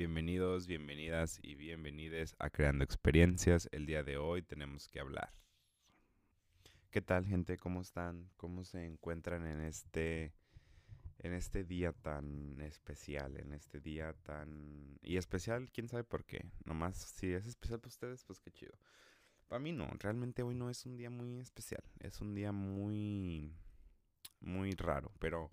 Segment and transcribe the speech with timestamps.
[0.00, 3.68] Bienvenidos, bienvenidas y bienvenides a Creando Experiencias.
[3.70, 5.30] El día de hoy tenemos que hablar.
[6.90, 7.58] ¿Qué tal, gente?
[7.58, 8.30] ¿Cómo están?
[8.38, 10.32] ¿Cómo se encuentran en este
[11.18, 16.50] en este día tan especial, en este día tan y especial, quién sabe por qué.
[16.64, 18.72] Nomás si es especial para ustedes, pues qué chido.
[19.48, 23.54] Para mí no, realmente hoy no es un día muy especial, es un día muy
[24.40, 25.52] muy raro, pero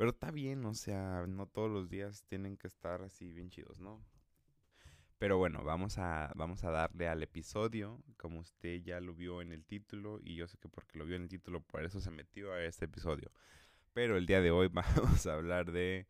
[0.00, 3.80] pero está bien, o sea, no todos los días tienen que estar así bien chidos,
[3.80, 4.02] ¿no?
[5.18, 9.52] Pero bueno, vamos a, vamos a darle al episodio, como usted ya lo vio en
[9.52, 12.10] el título, y yo sé que porque lo vio en el título, por eso se
[12.10, 13.30] metió a este episodio.
[13.92, 16.06] Pero el día de hoy vamos a hablar de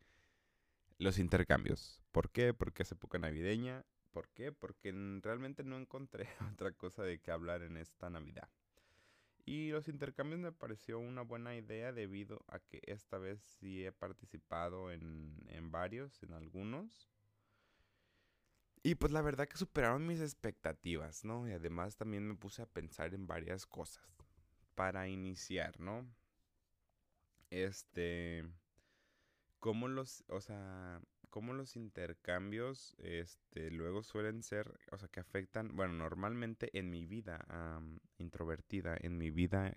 [0.97, 2.01] los intercambios.
[2.13, 2.53] ¿Por qué?
[2.53, 3.83] Porque es época navideña.
[4.13, 4.53] ¿Por qué?
[4.53, 8.47] Porque realmente no encontré otra cosa de qué hablar en esta Navidad.
[9.45, 13.91] Y los intercambios me pareció una buena idea debido a que esta vez sí he
[13.91, 17.09] participado en, en varios, en algunos.
[18.83, 21.47] Y pues la verdad que superaron mis expectativas, ¿no?
[21.47, 24.03] Y además también me puse a pensar en varias cosas.
[24.75, 26.07] Para iniciar, ¿no?
[27.49, 28.43] Este.
[29.59, 30.23] ¿Cómo los.
[30.27, 31.01] O sea
[31.31, 37.07] cómo los intercambios este, luego suelen ser, o sea, que afectan, bueno, normalmente en mi
[37.07, 37.43] vida
[38.19, 39.73] introvertida, en mi vida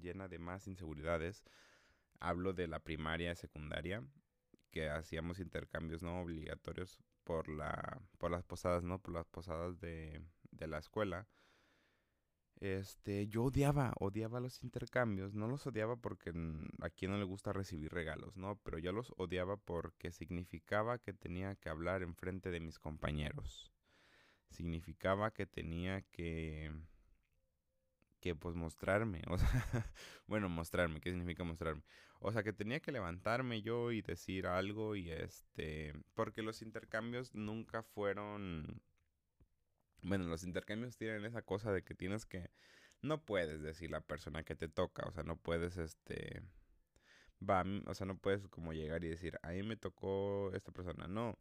[0.00, 1.42] llena de más inseguridades,
[2.20, 4.04] hablo de la primaria, secundaria,
[4.70, 9.00] que hacíamos intercambios no obligatorios por la por las posadas, ¿no?
[9.00, 11.26] Por las posadas de, de la escuela.
[12.64, 15.34] Este, yo odiaba, odiaba los intercambios.
[15.34, 16.32] No los odiaba porque
[16.80, 18.58] a quien no le gusta recibir regalos, ¿no?
[18.64, 23.70] Pero yo los odiaba porque significaba que tenía que hablar en frente de mis compañeros.
[24.48, 26.72] Significaba que tenía que
[28.20, 29.92] que pues mostrarme, o sea,
[30.26, 31.82] bueno, mostrarme, ¿qué significa mostrarme?
[32.20, 37.34] O sea, que tenía que levantarme yo y decir algo y este, porque los intercambios
[37.34, 38.80] nunca fueron
[40.04, 42.50] bueno, los intercambios tienen esa cosa de que tienes que...
[43.02, 46.42] No puedes decir la persona que te toca, o sea, no puedes, este...
[47.48, 51.06] Va, o sea, no puedes como llegar y decir, a mí me tocó esta persona.
[51.08, 51.38] No,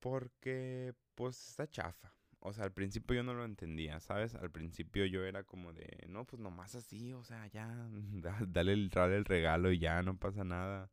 [0.00, 2.14] porque pues está chafa.
[2.40, 4.34] O sea, al principio yo no lo entendía, ¿sabes?
[4.34, 7.88] Al principio yo era como de, no, pues nomás así, o sea, ya,
[8.46, 10.90] dale dale el regalo y ya, no pasa nada.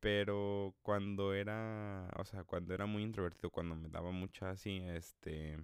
[0.00, 5.58] Pero cuando era, o sea, cuando era muy introvertido, cuando me daba mucha así, este,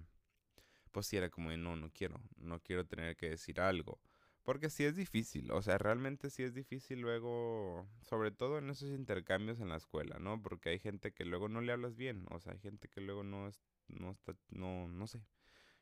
[0.91, 3.99] pues sí era como de, no, no quiero, no quiero tener que decir algo.
[4.43, 8.89] Porque sí es difícil, o sea, realmente sí es difícil luego, sobre todo en esos
[8.91, 10.41] intercambios en la escuela, ¿no?
[10.41, 13.23] Porque hay gente que luego no le hablas bien, o sea, hay gente que luego
[13.23, 15.21] no, es, no está, no, no sé.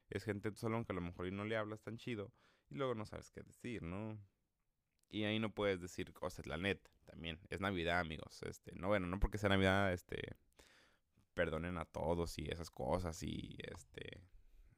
[0.09, 2.31] Es gente solo que a lo mejor y no le hablas tan chido
[2.69, 4.17] y luego no sabes qué decir, ¿no?
[5.13, 7.39] Y ahí no puedes decir cosas, la neta, también.
[7.51, 8.41] Es Navidad, amigos.
[8.43, 10.35] Este, no, bueno, no porque sea Navidad, este,
[11.35, 14.23] perdonen a todos y esas cosas y, este,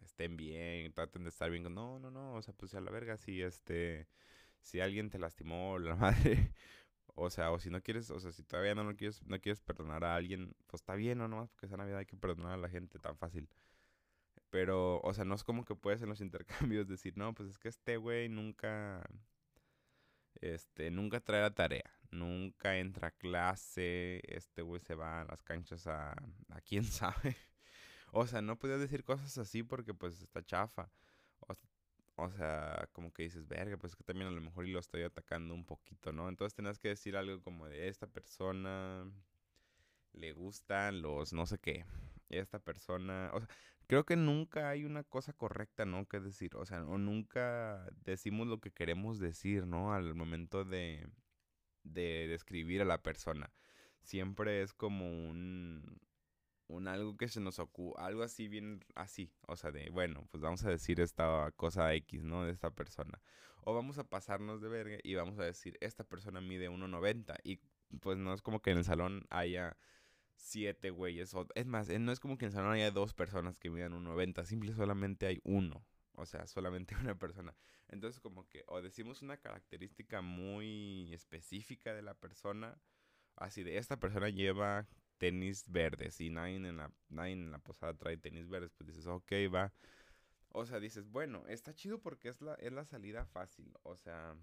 [0.02, 1.64] estén bien, traten de estar bien.
[1.74, 4.10] No, no, no, o sea, pues a la verga, si, este,
[4.60, 6.52] si alguien te lastimó, la madre,
[7.16, 9.62] o sea, o si no quieres, o sea, si todavía no, no quieres, no quieres
[9.62, 11.30] perdonar a alguien, pues está bien, ¿no?
[11.30, 13.50] Nomás porque sea Navidad hay que perdonar a la gente tan fácil.
[14.50, 17.58] Pero, o sea, no es como que puedes en los intercambios decir, no, pues es
[17.58, 19.02] que este güey nunca
[20.42, 25.44] este, nunca trae la tarea, nunca entra a clase, este güey se va a las
[25.44, 27.36] canchas a, a quién sabe.
[28.12, 30.90] O sea, no puedes decir cosas así porque pues está chafa.
[32.18, 35.04] O, sea, como que dices, verga, pues que también a lo mejor y lo estoy
[35.04, 36.30] atacando un poquito, ¿no?
[36.30, 39.06] Entonces tenés que decir algo como de esta persona
[40.14, 41.86] le gustan los no sé qué.
[42.30, 43.50] Esta persona, o sea,
[43.88, 46.08] creo que nunca hay una cosa correcta, ¿no?
[46.08, 49.94] Que decir, o sea, o nunca decimos lo que queremos decir, ¿no?
[49.94, 51.08] Al momento de,
[51.84, 53.52] de describir a la persona.
[54.02, 56.00] Siempre es como un,
[56.68, 60.42] un algo que se nos ocurre, algo así bien así, o sea, de, bueno, pues
[60.42, 62.46] vamos a decir esta cosa X, ¿no?
[62.46, 63.22] De esta persona.
[63.62, 67.60] O vamos a pasarnos de verga y vamos a decir, esta persona mide 1,90 y
[68.00, 69.78] pues no es como que en el salón haya
[70.36, 71.34] siete güeyes.
[71.56, 74.04] Es más, no es como que en el salón haya dos personas que midan un
[74.04, 75.86] 90, simple solamente hay uno.
[76.14, 77.56] O sea, solamente una persona.
[77.88, 82.80] Entonces, como que, o decimos una característica muy específica de la persona,
[83.36, 84.88] así de esta persona lleva
[85.18, 89.08] tenis verdes y nadie en la, nadie en la posada trae tenis verdes, pues dices,
[89.08, 89.74] ok, va.
[90.50, 93.74] O sea, dices, bueno, está chido porque es la, es la salida fácil.
[93.84, 94.36] O sea,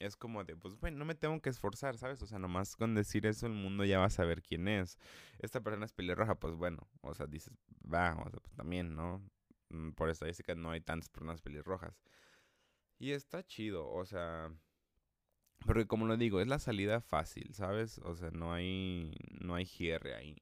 [0.00, 2.22] es como de, pues bueno, no me tengo que esforzar, ¿sabes?
[2.22, 4.98] O sea, nomás con decir eso el mundo ya va a saber quién es.
[5.38, 9.22] Esta persona es pelirroja, pues bueno, o sea, dices, va, o sea, pues también, ¿no?
[9.68, 12.00] Mm, por estadística no hay tantas personas pelirrojas.
[12.98, 14.50] Y está chido, o sea,
[15.66, 17.98] porque como lo digo, es la salida fácil, ¿sabes?
[17.98, 20.36] O sea, no hay, no hay gierre ahí.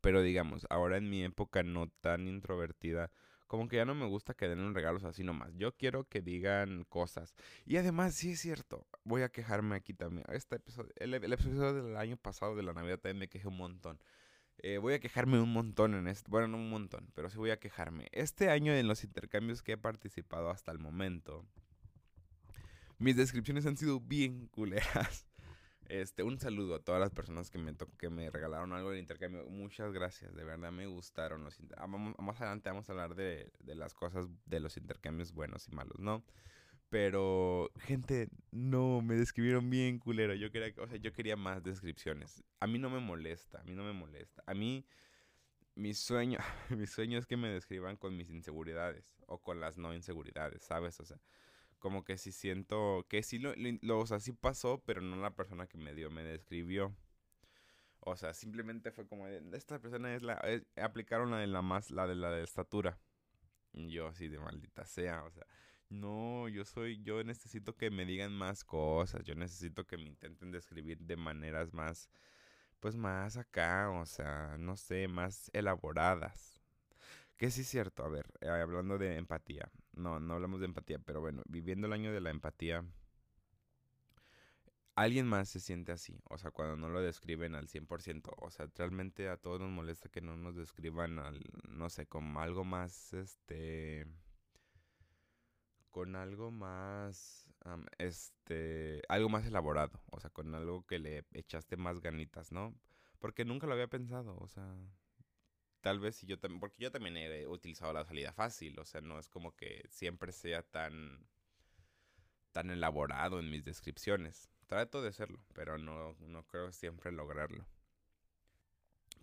[0.00, 3.12] Pero digamos, ahora en mi época no tan introvertida,
[3.50, 5.52] como que ya no me gusta que den regalos así nomás.
[5.56, 7.34] Yo quiero que digan cosas.
[7.66, 10.24] Y además, sí es cierto, voy a quejarme aquí también.
[10.32, 13.98] Este episodio, el, episodio del año pasado de la Navidad también me quejé un montón.
[14.58, 16.30] Eh, voy a quejarme un montón en este.
[16.30, 18.06] Bueno, no un montón, pero sí voy a quejarme.
[18.12, 21.44] Este año en los intercambios que he participado hasta el momento,
[22.98, 25.26] mis descripciones han sido bien culeras.
[25.90, 29.44] Este, un saludo a todas las personas que me, que me regalaron algo de intercambio.
[29.46, 33.74] Muchas gracias, de verdad me gustaron los ah, Más adelante vamos a hablar de, de
[33.74, 36.24] las cosas de los intercambios buenos y malos, ¿no?
[36.90, 40.32] Pero, gente, no, me describieron bien culero.
[40.34, 42.44] Yo quería, o sea, yo quería más descripciones.
[42.60, 44.44] A mí no me molesta, a mí no me molesta.
[44.46, 44.86] A mí,
[45.74, 46.38] mi sueño,
[46.70, 51.00] mi sueño es que me describan con mis inseguridades o con las no inseguridades, ¿sabes?
[51.00, 51.20] O sea,
[51.80, 55.34] como que si siento que sí lo, lo, o sea, sí pasó, pero no la
[55.34, 56.94] persona que me dio, me describió.
[58.00, 60.40] O sea, simplemente fue como, esta persona es la,
[60.76, 62.98] aplicaron la de la más, la de la de estatura.
[63.72, 65.46] Yo así de maldita sea, o sea,
[65.90, 70.52] no, yo soy, yo necesito que me digan más cosas, yo necesito que me intenten
[70.52, 72.08] describir de maneras más,
[72.80, 76.60] pues más acá, o sea, no sé, más elaboradas.
[77.36, 79.70] Que sí es cierto, a ver, eh, hablando de empatía.
[79.92, 82.84] No, no hablamos de empatía, pero bueno, viviendo el año de la empatía,
[84.94, 88.68] alguien más se siente así, o sea, cuando no lo describen al 100%, o sea,
[88.76, 93.12] realmente a todos nos molesta que no nos describan al, no sé, como algo más,
[93.14, 94.06] este,
[95.90, 97.46] con algo más,
[97.98, 102.74] este, algo más elaborado, o sea, con algo que le echaste más ganitas, ¿no?
[103.18, 104.64] Porque nunca lo había pensado, o sea,
[105.80, 109.00] tal vez si yo también, porque yo también he utilizado la salida fácil, o sea,
[109.00, 111.26] no es como que siempre sea tan,
[112.52, 114.50] tan elaborado en mis descripciones.
[114.66, 117.66] Trato de hacerlo, pero no, no creo siempre lograrlo.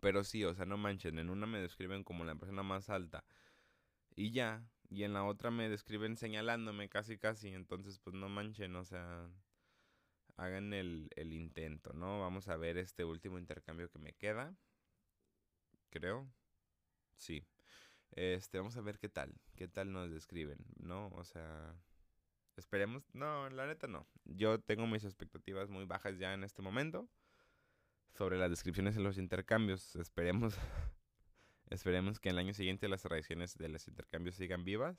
[0.01, 3.23] Pero sí, o sea, no manchen, en una me describen como la persona más alta
[4.15, 8.75] y ya, y en la otra me describen señalándome casi casi, entonces pues no manchen,
[8.75, 9.29] o sea,
[10.37, 12.19] hagan el, el intento, ¿no?
[12.19, 14.55] Vamos a ver este último intercambio que me queda,
[15.89, 16.27] creo.
[17.17, 17.45] Sí.
[18.11, 21.09] Este, vamos a ver qué tal, qué tal nos describen, ¿no?
[21.09, 21.75] O sea,
[22.55, 24.07] esperemos, no, la neta no.
[24.25, 27.07] Yo tengo mis expectativas muy bajas ya en este momento
[28.17, 29.95] sobre las descripciones en los intercambios.
[29.97, 30.55] Esperemos,
[31.69, 34.97] esperemos que el año siguiente las reacciones de los intercambios sigan vivas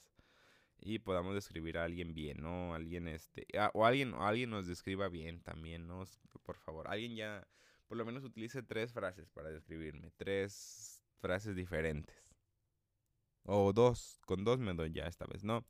[0.81, 2.75] y podamos describir a alguien bien, ¿no?
[2.75, 6.05] Alguien este, ah, o alguien, o alguien nos describa bien también, ¿no?
[6.45, 7.49] Por favor, alguien ya,
[7.89, 12.17] por lo menos utilice tres frases para describirme, tres frases diferentes.
[13.45, 15.65] O dos, con dos me doy ya esta vez, ¿no?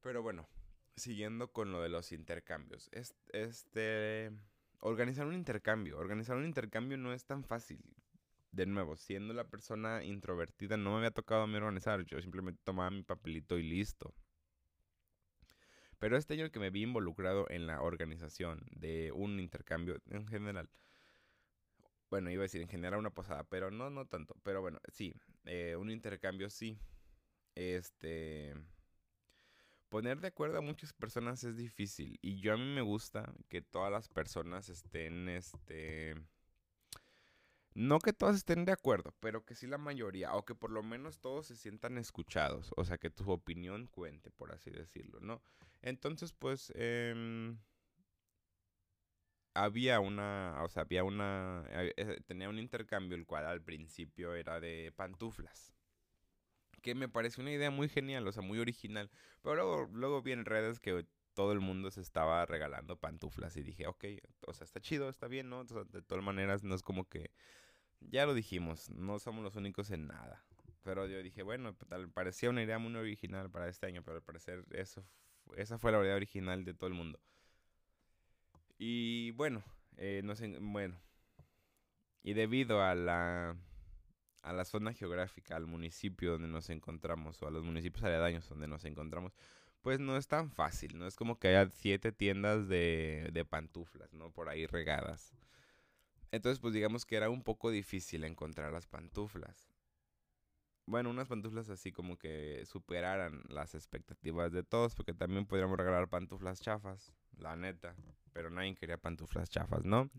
[0.00, 0.48] Pero bueno,
[0.96, 2.88] siguiendo con lo de los intercambios.
[3.32, 4.32] Este,
[4.80, 5.98] organizar un intercambio.
[5.98, 7.80] Organizar un intercambio no es tan fácil.
[8.50, 12.04] De nuevo, siendo la persona introvertida, no me había tocado a mí organizar.
[12.04, 14.14] Yo simplemente tomaba mi papelito y listo.
[15.98, 20.70] Pero este año que me vi involucrado en la organización de un intercambio en general,
[22.10, 24.36] bueno, iba a decir en general una posada, pero no, no tanto.
[24.42, 25.14] Pero bueno, sí,
[25.44, 26.78] eh, un intercambio sí.
[27.54, 28.54] Este.
[29.88, 32.18] Poner de acuerdo a muchas personas es difícil.
[32.22, 36.14] Y yo a mí me gusta que todas las personas estén, este.
[37.74, 40.82] No que todas estén de acuerdo, pero que sí la mayoría, o que por lo
[40.82, 42.72] menos todos se sientan escuchados.
[42.76, 45.42] O sea, que tu opinión cuente, por así decirlo, ¿no?
[45.82, 46.72] Entonces, pues.
[46.74, 47.54] Eh,
[49.56, 54.34] había una, o sea, había una, eh, eh, tenía un intercambio el cual al principio
[54.34, 55.74] era de pantuflas.
[56.82, 59.10] Que me pareció una idea muy genial, o sea, muy original.
[59.42, 63.86] Pero luego, vi en redes que todo el mundo se estaba regalando pantuflas y dije,
[63.86, 64.04] ok,
[64.46, 65.64] o sea, está chido, está bien, ¿no?
[65.64, 67.30] de todas maneras, no es como que,
[68.00, 70.44] ya lo dijimos, no somos los únicos en nada.
[70.82, 74.22] Pero yo dije, bueno, tal, parecía una idea muy original para este año, pero al
[74.22, 75.04] parecer eso,
[75.56, 77.20] esa fue la idea original de todo el mundo.
[78.78, 79.62] Y bueno,
[79.96, 80.96] eh, no sé, bueno.
[82.22, 83.56] Y debido a la,
[84.42, 88.66] a la zona geográfica, al municipio donde nos encontramos, o a los municipios aledaños donde
[88.68, 89.32] nos encontramos,
[89.80, 91.06] pues no es tan fácil, ¿no?
[91.06, 94.32] Es como que haya siete tiendas de, de pantuflas, ¿no?
[94.32, 95.32] Por ahí regadas.
[96.32, 99.70] Entonces, pues digamos que era un poco difícil encontrar las pantuflas.
[100.86, 106.08] Bueno, unas pantuflas así como que superaran las expectativas de todos, porque también podríamos regalar
[106.08, 107.94] pantuflas chafas, la neta
[108.36, 110.10] pero nadie quería pantuflas chafas, ¿no?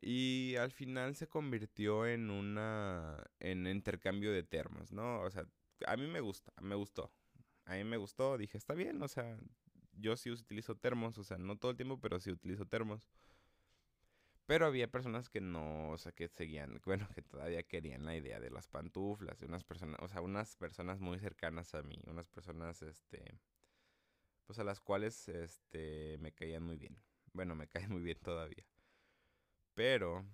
[0.00, 5.20] Y al final se convirtió en una en intercambio de termos, ¿no?
[5.20, 5.46] O sea,
[5.86, 7.12] a mí me gusta, me gustó.
[7.66, 9.38] A mí me gustó, dije, está bien, o sea,
[9.92, 13.08] yo sí utilizo termos, o sea, no todo el tiempo, pero sí utilizo termos.
[14.46, 18.40] Pero había personas que no, o sea, que seguían, bueno, que todavía querían la idea
[18.40, 22.26] de las pantuflas, de unas personas, o sea, unas personas muy cercanas a mí, unas
[22.26, 23.38] personas, este,
[24.50, 27.00] pues a las cuales, este, me caían muy bien.
[27.32, 28.66] Bueno, me caen muy bien todavía.
[29.74, 30.26] Pero,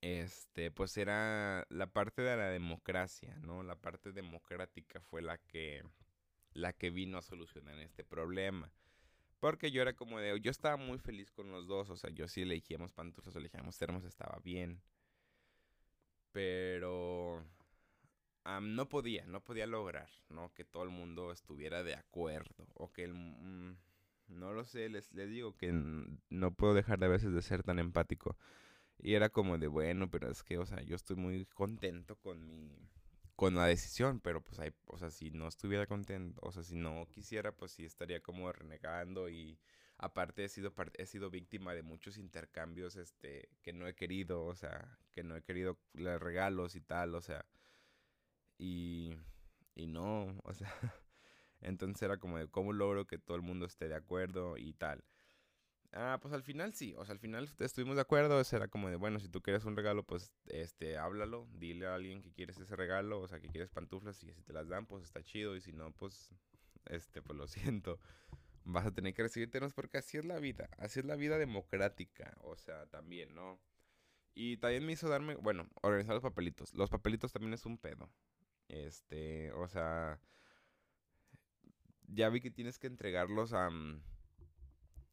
[0.00, 3.64] este, pues era la parte de la democracia, ¿no?
[3.64, 5.82] La parte democrática fue la que,
[6.52, 8.70] la que vino a solucionar este problema.
[9.40, 12.28] Porque yo era como de, yo estaba muy feliz con los dos, o sea, yo
[12.28, 14.80] sí elegíamos pantuflas o elegíamos termos, estaba bien.
[16.30, 17.44] Pero
[18.60, 20.52] no podía, no podía lograr, ¿no?
[20.54, 22.66] Que todo el mundo estuviera de acuerdo.
[22.74, 23.14] O que el...
[23.14, 23.76] Mm,
[24.28, 27.62] no lo sé, les, les digo que no puedo dejar de a veces de ser
[27.62, 28.36] tan empático.
[28.98, 32.44] Y era como de, bueno, pero es que, o sea, yo estoy muy contento con
[32.46, 32.88] mi
[33.36, 36.74] con la decisión, pero pues hay, o sea, si no estuviera contento, o sea, si
[36.74, 39.58] no quisiera, pues sí estaría como renegando y
[39.98, 44.54] aparte he sido he sido víctima de muchos intercambios este que no he querido, o
[44.54, 47.44] sea, que no he querido los regalos y tal, o sea,
[48.58, 49.16] y
[49.76, 50.72] y no, o sea,
[51.60, 55.04] entonces era como de cómo logro que todo el mundo esté de acuerdo y tal.
[55.92, 58.96] Ah, pues al final sí, o sea, al final estuvimos de acuerdo, era como de,
[58.96, 62.76] bueno, si tú quieres un regalo, pues, este, háblalo, dile a alguien que quieres ese
[62.76, 65.60] regalo, o sea, que quieres pantuflas y si te las dan, pues está chido, y
[65.60, 66.34] si no, pues,
[66.86, 67.46] este, pues lo
[67.86, 67.98] siento,
[68.64, 72.36] vas a tener que recibírtelos porque así es la vida, así es la vida democrática,
[72.42, 73.60] o sea, también, ¿no?
[74.34, 78.10] Y también me hizo darme, bueno, organizar los papelitos, los papelitos también es un pedo,
[78.68, 80.20] este, o sea,
[82.08, 83.70] ya vi que tienes que entregarlos a...
[83.70, 84.02] Mm,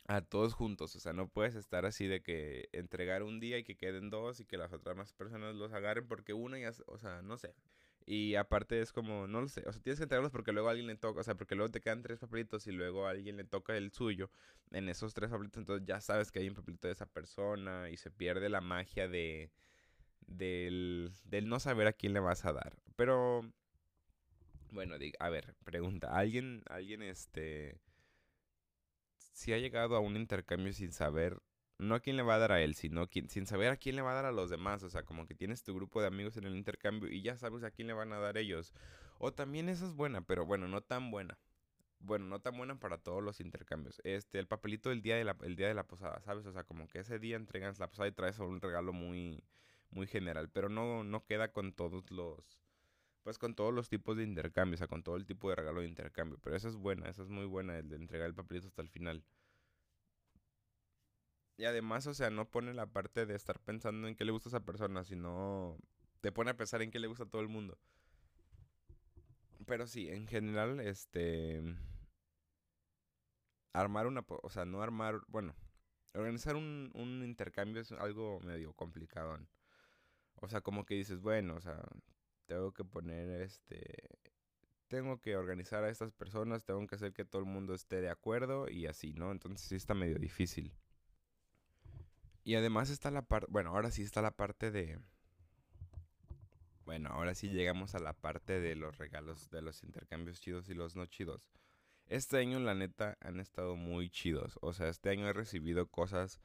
[0.07, 3.63] a todos juntos, o sea, no puedes estar así de que entregar un día y
[3.63, 6.97] que queden dos y que las otras más personas los agarren porque una ya, o
[6.97, 7.55] sea, no sé.
[8.05, 10.71] Y aparte es como, no lo sé, o sea, tienes que entregarlos porque luego a
[10.71, 13.37] alguien le toca, o sea, porque luego te quedan tres papelitos y luego a alguien
[13.37, 14.29] le toca el suyo
[14.71, 17.95] en esos tres papelitos, entonces ya sabes que hay un papelito de esa persona y
[17.95, 19.51] se pierde la magia de
[20.27, 22.75] del, del no saber a quién le vas a dar.
[22.95, 23.41] Pero,
[24.71, 27.79] bueno, a ver, pregunta, ¿alguien, alguien, este
[29.33, 31.41] si ha llegado a un intercambio sin saber,
[31.79, 34.01] no a quién le va a dar a él, sino sin saber a quién le
[34.01, 34.83] va a dar a los demás.
[34.83, 37.63] O sea, como que tienes tu grupo de amigos en el intercambio y ya sabes
[37.63, 38.73] a quién le van a dar ellos.
[39.17, 41.37] O también esa es buena, pero bueno, no tan buena.
[41.99, 44.01] Bueno, no tan buena para todos los intercambios.
[44.03, 46.45] Este, el papelito del día de la, día de la posada, ¿sabes?
[46.45, 49.43] O sea, como que ese día entregas la posada y traes un regalo muy,
[49.93, 50.49] muy general.
[50.49, 52.63] Pero no, no queda con todos los
[53.23, 55.81] pues con todos los tipos de intercambio, o sea, con todo el tipo de regalo
[55.81, 56.37] de intercambio.
[56.41, 58.89] Pero esa es buena, esa es muy buena, el de entregar el papelito hasta el
[58.89, 59.23] final.
[61.57, 64.49] Y además, o sea, no pone la parte de estar pensando en qué le gusta
[64.49, 65.77] a esa persona, sino
[66.21, 67.77] te pone a pensar en qué le gusta a todo el mundo.
[69.65, 71.61] Pero sí, en general, este...
[73.73, 74.25] Armar una...
[74.27, 75.21] O sea, no armar...
[75.27, 75.55] Bueno,
[76.13, 79.39] organizar un, un intercambio es algo medio complicado.
[80.43, 81.81] O sea, como que dices, bueno, o sea,
[82.47, 84.09] tengo que poner este
[84.89, 88.09] tengo que organizar a estas personas, tengo que hacer que todo el mundo esté de
[88.09, 89.31] acuerdo y así, ¿no?
[89.31, 90.73] Entonces sí está medio difícil.
[92.43, 94.99] Y además está la parte, bueno, ahora sí está la parte de
[96.83, 100.73] bueno, ahora sí llegamos a la parte de los regalos, de los intercambios chidos y
[100.73, 101.47] los no chidos.
[102.07, 104.59] Este año, la neta, han estado muy chidos.
[104.61, 106.41] O sea, este año he recibido cosas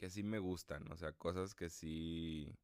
[0.00, 2.56] que sí me gustan, o sea, cosas que sí...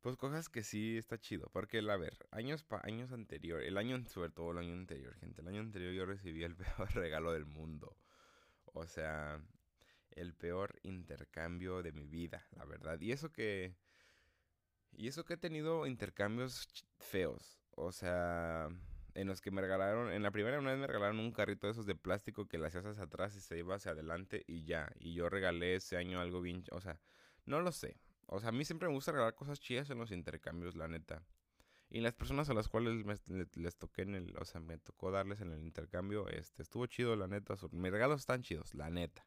[0.00, 4.00] Pues cosas que sí está chido, porque a ver, años pa años anterior, el año
[4.06, 7.46] sobre todo el año anterior, gente, el año anterior yo recibí el peor regalo del
[7.46, 7.96] mundo.
[8.64, 9.42] O sea,
[10.12, 13.00] el peor intercambio de mi vida, la verdad.
[13.00, 13.76] Y eso que
[14.92, 16.68] y eso que he tenido intercambios
[16.98, 18.68] feos, o sea,
[19.20, 21.86] en los que me regalaron, en la primera vez me regalaron un carrito de esos
[21.86, 24.92] de plástico que le hacías atrás y se iba hacia adelante y ya.
[24.98, 27.00] Y yo regalé ese año algo bien, o sea,
[27.44, 27.96] no lo sé.
[28.26, 31.22] O sea, a mí siempre me gusta regalar cosas chidas en los intercambios, la neta.
[31.90, 33.04] Y las personas a las cuales
[33.56, 37.16] les, toqué en el, o sea, me tocó darles en el intercambio, este, estuvo chido,
[37.16, 37.56] la neta.
[37.72, 39.26] Mis regalos están chidos, la neta.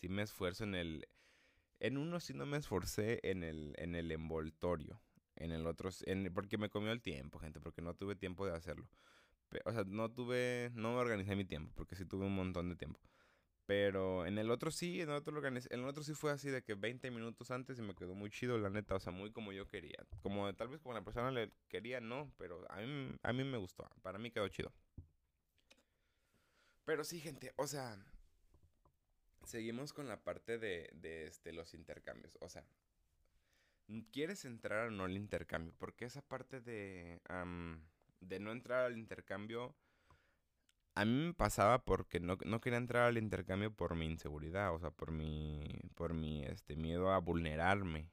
[0.00, 1.06] Sí me esfuerzo en el,
[1.78, 5.02] en uno sí no me esforcé en el, en el envoltorio.
[5.36, 8.54] En el otro, en, porque me comió el tiempo, gente, porque no tuve tiempo de
[8.54, 8.88] hacerlo.
[9.64, 12.76] O sea, no tuve, no me organicé mi tiempo, porque sí tuve un montón de
[12.76, 13.00] tiempo.
[13.66, 16.50] Pero en el otro sí, en el otro, lo en el otro sí fue así
[16.50, 19.30] de que 20 minutos antes y me quedó muy chido, la neta, o sea, muy
[19.30, 20.04] como yo quería.
[20.22, 23.58] Como tal vez como la persona le quería, no, pero a mí, a mí me
[23.58, 24.72] gustó, para mí quedó chido.
[26.84, 27.96] Pero sí, gente, o sea,
[29.44, 32.36] seguimos con la parte de, de este, los intercambios.
[32.40, 32.64] O sea,
[34.12, 35.74] ¿Quieres entrar o no al intercambio?
[35.78, 37.20] Porque esa parte de,
[38.22, 39.76] de no entrar al intercambio
[40.94, 44.78] a mí me pasaba porque no, no, quería entrar al intercambio por mi inseguridad, o
[44.78, 48.10] sea, por mi, por mi este, miedo a vulnerarme,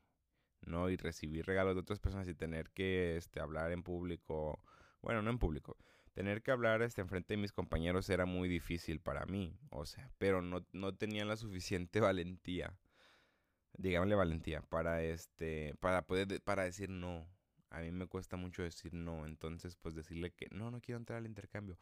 [0.61, 0.89] ¿no?
[0.89, 4.63] Y recibir regalos de otras personas y tener que este, hablar en público,
[5.01, 5.77] bueno, no en público,
[6.13, 10.09] tener que hablar este, enfrente de mis compañeros era muy difícil para mí, o sea,
[10.17, 12.77] pero no, no tenían la suficiente valentía,
[13.77, 17.27] digámosle valentía, para, este, para poder, para decir no.
[17.69, 21.19] A mí me cuesta mucho decir no, entonces pues decirle que no, no quiero entrar
[21.19, 21.77] al intercambio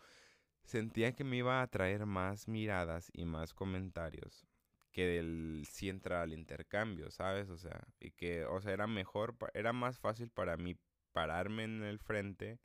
[0.68, 4.46] sentía que me iba a traer más miradas y más comentarios
[4.92, 7.50] que del sí entrar al intercambio, ¿sabes?
[7.50, 10.76] O sea, y que, o sea, era mejor, era más fácil para mí
[11.14, 12.60] pararme en el frente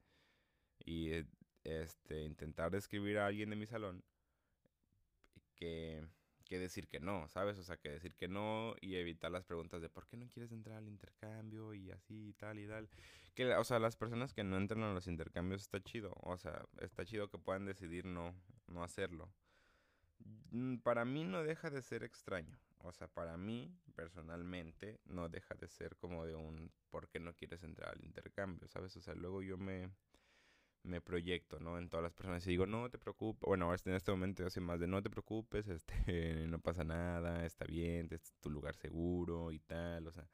[0.79, 1.27] y eh,
[1.65, 4.03] este intentar describir a alguien de mi salón
[5.55, 6.07] que,
[6.53, 7.57] que decir que no, ¿sabes?
[7.57, 10.53] O sea, que decir que no y evitar las preguntas de por qué no quieres
[10.53, 12.91] entrar al intercambio y así y tal y tal
[13.35, 16.13] que, o sea, las personas que no entran a los intercambios está chido.
[16.21, 18.35] O sea, está chido que puedan decidir no,
[18.67, 19.33] no hacerlo.
[20.51, 22.59] Mm, para mí no deja de ser extraño.
[22.81, 27.33] O sea, para mí, personalmente, no deja de ser como de un ¿por qué no
[27.33, 28.69] quieres entrar al intercambio?
[28.69, 28.95] ¿Sabes?
[28.97, 29.89] O sea, luego yo me,
[30.85, 31.79] me proyecto, ¿no?
[31.79, 33.47] En todas las personas y digo, no te preocupes.
[33.47, 35.95] Bueno, en este momento yo soy más de no te preocupes, este,
[36.49, 40.07] no pasa nada, está bien, este es tu lugar seguro y tal.
[40.07, 40.29] O sea,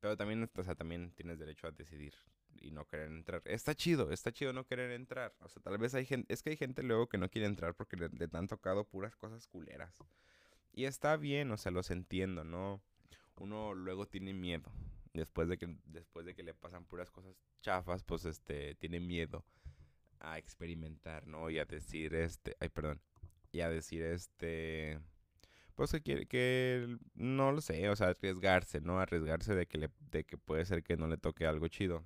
[0.00, 2.14] pero también, o sea, también tienes derecho a decidir
[2.60, 3.42] y no querer entrar.
[3.44, 5.34] Está chido, está chido no querer entrar.
[5.40, 7.74] O sea, tal vez hay gente, es que hay gente luego que no quiere entrar
[7.74, 9.96] porque le, han tocado puras cosas culeras.
[10.72, 12.80] Y está bien, o sea, los entiendo, ¿no?
[13.36, 14.70] Uno luego tiene miedo.
[15.18, 19.44] Después de que, después de que le pasan puras cosas chafas, pues este, tiene miedo
[20.20, 21.50] a experimentar, ¿no?
[21.50, 23.00] Y a decir, este, ay, perdón.
[23.52, 25.00] Y a decir, este
[25.78, 28.98] pues que quiere que no lo sé, o sea, arriesgarse, ¿no?
[28.98, 32.04] Arriesgarse de que le de que puede ser que no le toque algo chido.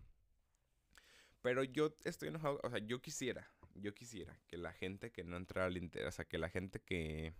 [1.40, 5.38] Pero yo estoy enojado, o sea, yo quisiera, yo quisiera que la gente que no
[5.38, 7.32] entra al inter, o sea, que la gente que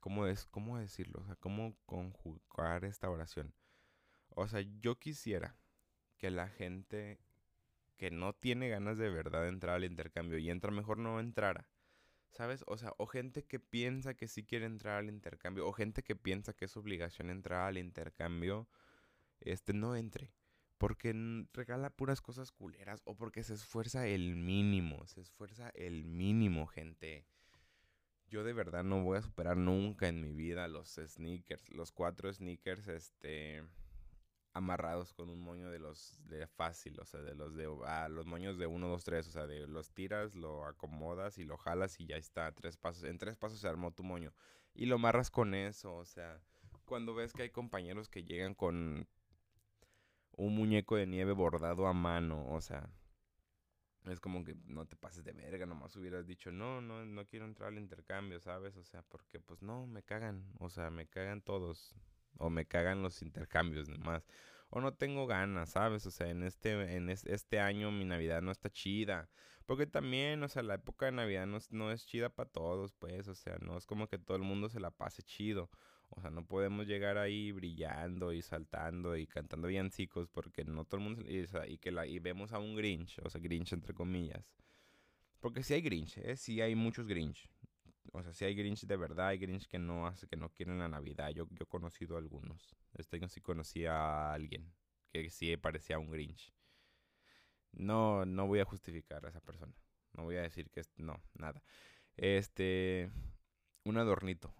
[0.00, 1.20] ¿cómo es cómo decirlo?
[1.22, 3.52] O sea, cómo conjugar esta oración.
[4.34, 5.56] O sea, yo quisiera
[6.18, 7.18] que la gente
[7.96, 11.68] que no tiene ganas de verdad de entrar al intercambio y entra mejor no entrara.
[12.30, 12.64] ¿Sabes?
[12.66, 16.16] O sea, o gente que piensa que sí quiere entrar al intercambio, o gente que
[16.16, 18.68] piensa que es obligación entrar al intercambio,
[19.40, 20.32] este, no entre.
[20.78, 21.14] Porque
[21.52, 27.26] regala puras cosas culeras, o porque se esfuerza el mínimo, se esfuerza el mínimo, gente.
[28.28, 32.32] Yo de verdad no voy a superar nunca en mi vida los sneakers, los cuatro
[32.32, 33.62] sneakers, este
[34.54, 38.26] amarrados con un moño de los de fácil, o sea, de los de ah, los
[38.26, 41.98] moños de 1 2 3, o sea, de los tiras, lo acomodas y lo jalas
[42.00, 44.32] y ya está, tres pasos, en tres pasos se armó tu moño
[44.74, 46.40] y lo amarras con eso, o sea,
[46.84, 49.06] cuando ves que hay compañeros que llegan con
[50.36, 52.88] un muñeco de nieve bordado a mano, o sea,
[54.04, 57.44] es como que no te pases de verga, nomás hubieras dicho, no, no, no quiero
[57.44, 58.76] entrar al intercambio, ¿sabes?
[58.76, 61.94] O sea, porque pues no, me cagan, o sea, me cagan todos,
[62.38, 64.26] o me cagan los intercambios nomás.
[64.70, 66.06] O no tengo ganas, ¿sabes?
[66.06, 69.28] O sea, en este, en este año mi Navidad no está chida.
[69.66, 73.28] Porque también, o sea, la época de Navidad no, no es chida para todos, pues.
[73.28, 75.70] O sea, no es como que todo el mundo se la pase chido.
[76.08, 81.00] O sea, no podemos llegar ahí brillando y saltando y cantando villancicos porque no todo
[81.00, 81.22] el mundo...
[81.26, 84.52] Y, y que la, y vemos a un Grinch, o sea, Grinch entre comillas.
[85.40, 86.36] Porque sí hay Grinch, ¿eh?
[86.36, 87.48] Sí hay muchos Grinch.
[88.12, 90.78] O sea, si hay Grinch de verdad, hay Grinch que no hace, que no quieren
[90.78, 91.30] la Navidad.
[91.30, 92.76] Yo, yo he conocido a algunos.
[92.94, 94.72] Este año sí conocí a alguien
[95.12, 96.52] que sí parecía un Grinch.
[97.72, 99.74] No, no voy a justificar a esa persona.
[100.12, 101.62] No voy a decir que es, no, nada.
[102.16, 103.10] Este,
[103.84, 104.54] un adornito.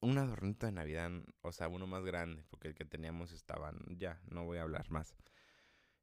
[0.00, 4.20] Un adornito de Navidad, o sea, uno más grande, porque el que teníamos estaban, ya,
[4.30, 5.14] no voy a hablar más.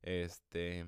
[0.02, 0.88] Este,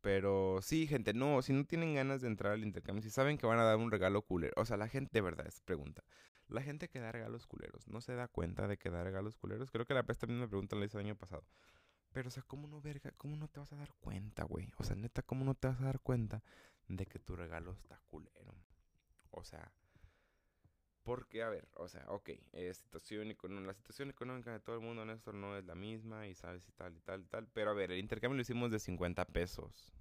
[0.00, 3.46] pero sí, gente, no, si no tienen ganas de entrar al intercambio, si saben que
[3.46, 6.04] van a dar un regalo culero, o sea, la gente, de verdad, es pregunta.
[6.48, 9.70] La gente que da regalos culeros, ¿no se da cuenta de que da regalos culeros?
[9.70, 11.44] Creo que la pesta también me pregunta la hice el año pasado.
[12.12, 14.72] Pero, o sea, ¿cómo no, verga, cómo no te vas a dar cuenta, güey?
[14.78, 16.42] O sea, neta, ¿cómo no te vas a dar cuenta
[16.88, 18.54] de que tu regalo está culero?
[19.30, 19.72] O sea,
[21.10, 23.30] porque, a ver, o sea, ok, la situación
[24.10, 27.00] económica de todo el mundo, Néstor, no es la misma y sabes y tal y
[27.00, 27.48] tal y tal.
[27.48, 29.92] Pero a ver, el intercambio lo hicimos de 50 pesos.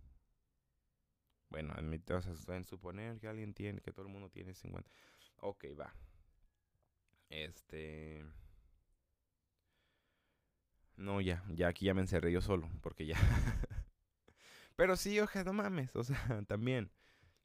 [1.49, 4.87] Bueno, o sea, en suponer que alguien tiene, que todo el mundo tiene 50.
[5.37, 5.95] Ok, va.
[7.29, 8.23] Este...
[10.95, 13.17] No, ya, ya aquí ya me encerré yo solo, porque ya...
[14.75, 16.91] Pero sí, ojalá, no mames, o sea, también.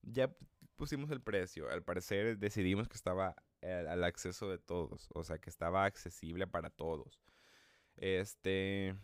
[0.02, 0.30] Ya
[0.76, 1.70] pusimos el precio.
[1.70, 5.08] Al parecer decidimos que estaba al, acceso de todos.
[5.14, 7.20] O sea, que estaba accesible para todos.
[7.96, 8.94] Este.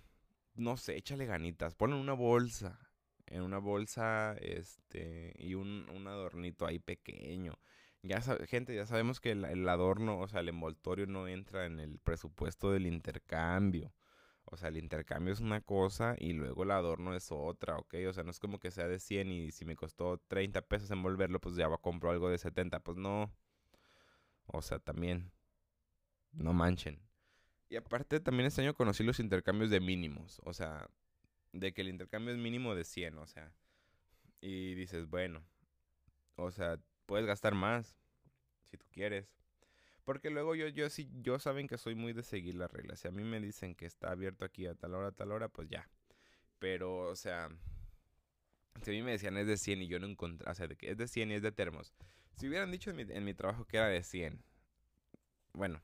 [0.54, 1.74] No sé, échale ganitas.
[1.74, 2.78] Ponle una bolsa
[3.30, 7.58] en una bolsa, este, y un, un adornito ahí pequeño.
[8.02, 11.98] Ya gente, ya sabemos que el, adorno, o sea, el envoltorio no entra en el
[11.98, 13.92] presupuesto del intercambio.
[14.44, 17.94] O sea, el intercambio es una cosa y luego el adorno es otra, ¿ok?
[18.08, 20.90] O sea, no es como que sea de 100 y si me costó 30 pesos
[20.90, 22.80] envolverlo, pues ya va a comprar algo de 70.
[22.80, 23.32] Pues no.
[24.52, 25.32] O sea, también.
[26.32, 27.00] No manchen.
[27.68, 30.40] Y aparte también este año conocí los intercambios de mínimos.
[30.44, 30.88] O sea,
[31.52, 33.52] de que el intercambio es mínimo de 100, o sea.
[34.40, 35.44] Y dices, bueno.
[36.36, 37.96] O sea, puedes gastar más
[38.64, 39.28] si tú quieres.
[40.04, 43.00] Porque luego yo, yo sí, yo saben que soy muy de seguir las reglas.
[43.00, 45.48] Si a mí me dicen que está abierto aquí a tal hora, a tal hora,
[45.48, 45.88] pues ya.
[46.58, 47.48] Pero, o sea,
[48.82, 50.76] si a mí me decían es de 100 y yo no encontré, o sea, de
[50.76, 51.92] que es de 100 y es de termos.
[52.36, 54.42] Si hubieran dicho en mi, en mi trabajo que era de 100,
[55.52, 55.82] bueno,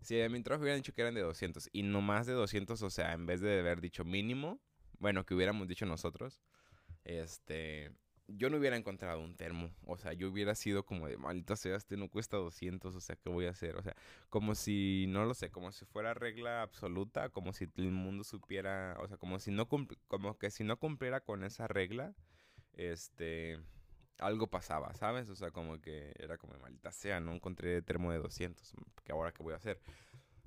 [0.00, 2.82] si en mi trabajo hubieran dicho que eran de 200 y no más de 200,
[2.82, 4.60] o sea, en vez de haber dicho mínimo,
[4.98, 6.40] bueno, que hubiéramos dicho nosotros,
[7.04, 7.90] este,
[8.28, 9.70] yo no hubiera encontrado un termo.
[9.86, 13.16] O sea, yo hubiera sido como de, maldita sea, este no cuesta 200, o sea,
[13.16, 13.76] ¿qué voy a hacer?
[13.76, 13.96] O sea,
[14.28, 18.96] como si, no lo sé, como si fuera regla absoluta, como si el mundo supiera,
[19.00, 22.14] o sea, como si no, como que si no cumpliera con esa regla,
[22.74, 23.58] este,
[24.18, 25.28] algo pasaba, ¿sabes?
[25.30, 28.72] O sea, como que era como, maldita sea, no encontré termo de 200,
[29.04, 29.80] ¿qué ahora qué voy a hacer?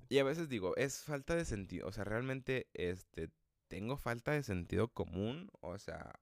[0.10, 3.30] Y a veces digo, es falta de sentido, o sea, realmente, este,
[3.68, 6.20] tengo falta de sentido común, o sea,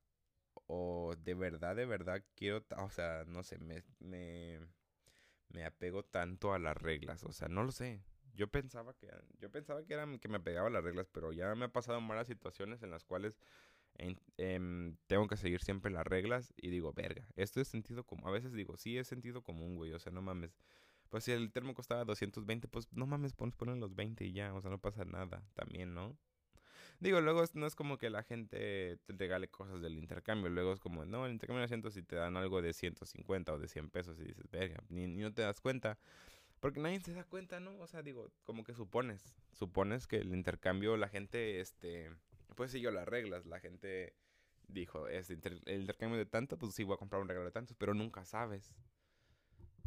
[0.67, 4.60] o de verdad, de verdad quiero, o sea, no sé, me, me,
[5.49, 8.01] me apego tanto a las reglas, o sea, no lo sé.
[8.36, 11.53] Yo pensaba que yo pensaba que era que me apegaba a las reglas, pero ya
[11.53, 13.38] me ha pasado malas situaciones en las cuales
[13.97, 18.27] em, tengo que seguir siempre las reglas y digo, verga, esto es sentido común.
[18.27, 20.58] A veces digo, sí, es sentido común, güey, o sea, no mames.
[21.10, 24.53] Pues si el termo costaba 220, pues no mames, pones, ponen los 20 y ya,
[24.53, 26.17] o sea, no pasa nada, también, ¿no?
[26.99, 30.49] Digo, luego no es como que la gente te regale cosas del intercambio.
[30.49, 33.60] Luego es como, no, el intercambio de asientos si te dan algo de 150 o
[33.60, 35.97] de 100 pesos y dices, verga, ni, no te das cuenta.
[36.60, 37.77] Porque nadie se da cuenta, ¿no?
[37.79, 39.36] O sea, digo, como que supones.
[39.51, 42.10] Supones que el intercambio, la gente, este,
[42.54, 43.46] pues siguió las reglas.
[43.46, 44.16] La gente
[44.68, 47.76] dijo, este, el intercambio de tanto, pues sí voy a comprar un regalo de tantos,
[47.78, 48.74] pero nunca sabes.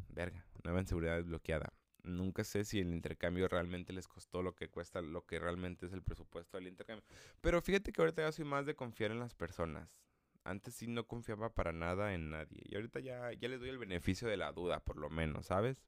[0.09, 1.73] Verga, nueva inseguridad desbloqueada
[2.07, 5.93] nunca sé si el intercambio realmente les costó lo que cuesta, lo que realmente es
[5.93, 7.05] el presupuesto del intercambio.
[7.41, 10.01] Pero fíjate que ahorita ya soy más de confiar en las personas.
[10.45, 12.63] Antes sí no confiaba para nada en nadie.
[12.65, 15.83] Y ahorita ya, ya les doy el beneficio de la duda, por lo menos, ¿sabes?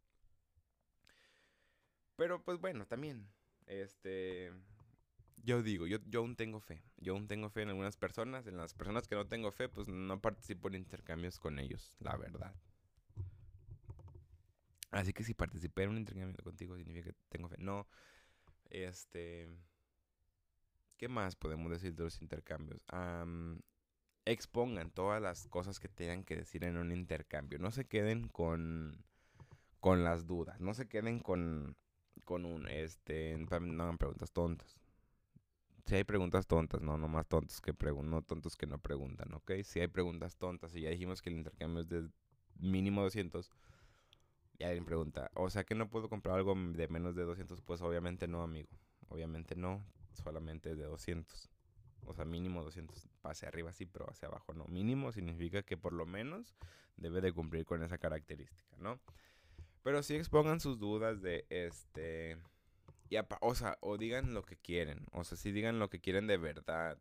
[2.17, 3.29] Pero pues bueno, también.
[3.67, 4.53] Este.
[5.48, 6.82] Yo digo, yo, yo aún tengo fe.
[6.98, 8.46] Yo aún tengo fe en algunas personas.
[8.46, 12.18] En las personas que no tengo fe, pues no participo en intercambios con ellos, la
[12.18, 12.54] verdad.
[14.90, 17.56] Así que si participé en un intercambio contigo significa que tengo fe.
[17.61, 17.88] No,
[18.68, 19.48] este...
[20.98, 22.82] ¿Qué más podemos decir de los intercambios?
[24.26, 27.58] expongan todas las cosas que tengan que decir en un intercambio.
[27.58, 29.02] No se queden con,
[29.80, 30.61] con las dudas.
[30.61, 31.74] No se queden con,
[32.26, 34.78] con un, este, no hagan preguntas tontas.
[35.88, 39.33] Si hay preguntas tontas, no, no más tontos que preguntan, no tontos que no preguntan,
[39.33, 39.53] ¿ok?
[39.64, 42.11] Si hay preguntas tontas y ya dijimos que el intercambio es de
[42.59, 43.51] mínimo 200,
[44.59, 47.81] y alguien pregunta, o sea que no puedo comprar algo de menos de 200, pues
[47.81, 48.68] obviamente no, amigo.
[49.09, 51.48] Obviamente no, solamente de 200.
[52.05, 53.09] O sea, mínimo 200.
[53.22, 54.66] Hacia arriba sí, pero hacia abajo no.
[54.66, 56.55] Mínimo significa que por lo menos
[56.98, 59.01] debe de cumplir con esa característica, ¿no?
[59.83, 62.37] Pero sí expongan sus dudas de este...
[63.09, 65.07] Y o sea, o digan lo que quieren.
[65.12, 66.99] O sea, sí digan lo que quieren de verdad.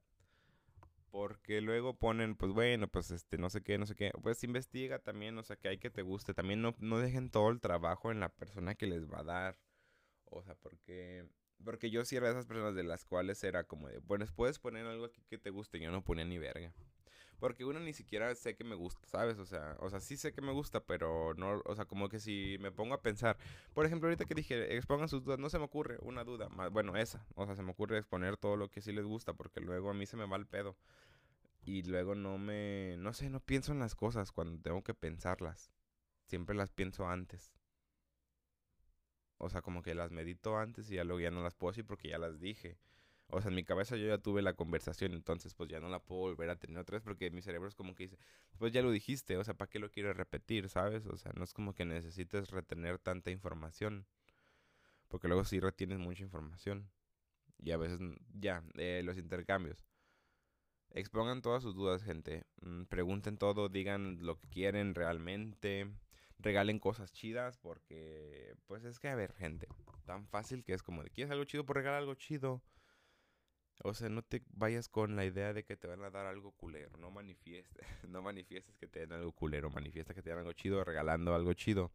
[1.12, 4.12] Porque luego ponen, pues bueno, pues este, no sé qué, no sé qué.
[4.22, 6.34] Pues investiga también, o sea, que hay que te guste.
[6.34, 9.60] También no, no dejen todo el trabajo en la persona que les va a dar.
[10.26, 11.26] O sea, porque
[11.64, 14.60] porque yo sí era de esas personas de las cuales era como de, bueno, puedes
[14.60, 15.80] poner algo aquí que te guste.
[15.80, 16.74] Yo no ponía ni verga.
[17.40, 19.38] Porque uno ni siquiera sé que me gusta, ¿sabes?
[19.38, 22.20] O sea, o sea, sí sé que me gusta, pero no, o sea, como que
[22.20, 23.38] si me pongo a pensar,
[23.74, 26.72] por ejemplo, ahorita que dije, expongan sus dudas, no se me ocurre una duda, más,
[26.72, 29.62] bueno, esa, o sea, se me ocurre exponer todo lo que sí les gusta, porque
[29.62, 30.76] luego a mí se me va el pedo.
[31.64, 35.72] Y luego no me, no sé, no pienso en las cosas cuando tengo que pensarlas.
[36.26, 37.54] Siempre las pienso antes.
[39.38, 41.86] O sea, como que las medito antes y ya luego ya no las puedo decir
[41.86, 42.78] porque ya las dije.
[43.30, 46.00] O sea, en mi cabeza yo ya tuve la conversación, entonces pues ya no la
[46.00, 48.18] puedo volver a tener otra vez porque mi cerebro es como que dice,
[48.58, 51.06] pues ya lo dijiste, o sea, ¿para qué lo quiero repetir, sabes?
[51.08, 54.08] O sea, no es como que necesites retener tanta información,
[55.08, 56.90] porque luego sí retienes mucha información.
[57.60, 58.00] Y a veces,
[58.34, 59.86] ya, eh, los intercambios.
[60.92, 62.46] Expongan todas sus dudas, gente.
[62.62, 65.92] Mm, pregunten todo, digan lo que quieren realmente.
[66.40, 69.68] Regalen cosas chidas porque, pues es que, a ver, gente,
[70.06, 71.66] tan fácil que es como ¿quieres algo chido?
[71.66, 72.62] Pues regala algo chido.
[73.84, 76.52] O sea, no te vayas con la idea de que te van a dar algo
[76.52, 76.98] culero.
[76.98, 77.86] No manifiestes.
[78.10, 79.70] No manifiestes que te den algo culero.
[79.70, 81.92] Manifiesta que te dan algo chido regalando algo chido.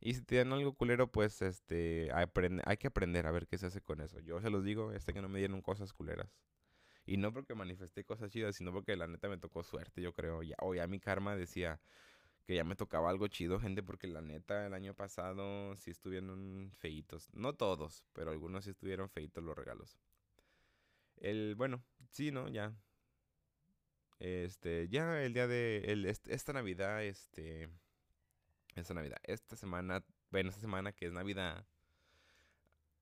[0.00, 3.66] Y si te dan algo culero, pues este hay que aprender a ver qué se
[3.66, 4.20] hace con eso.
[4.20, 6.28] Yo se los digo, este que no me dieron cosas culeras.
[7.06, 10.42] Y no porque manifesté cosas chidas, sino porque la neta me tocó suerte, yo creo.
[10.42, 11.80] Ya, o ya mi karma decía
[12.44, 16.70] que ya me tocaba algo chido, gente, porque la neta el año pasado sí estuvieron
[16.78, 17.28] feitos.
[17.32, 19.98] No todos, pero algunos sí estuvieron feitos los regalos.
[21.16, 22.48] El, bueno, sí, ¿no?
[22.48, 22.74] Ya.
[24.18, 27.68] Este, ya el día de, esta Navidad, este,
[28.74, 31.66] esta Navidad, esta semana, bueno, esta semana que es Navidad,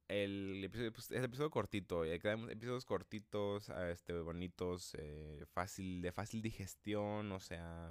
[0.09, 7.33] el episodio, pues, cortito, eh, episodios cortitos, ah, este, bonitos, eh, fácil, de fácil digestión,
[7.33, 7.91] o sea,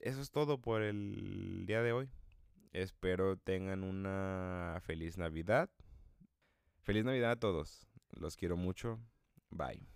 [0.00, 2.10] eso es todo por el día de hoy.
[2.72, 5.70] Espero tengan una feliz Navidad.
[6.82, 7.88] Feliz Navidad a todos.
[8.12, 9.00] Los quiero mucho.
[9.50, 9.93] Bye.